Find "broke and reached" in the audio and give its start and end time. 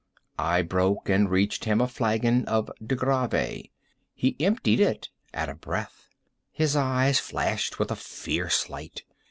0.63-1.65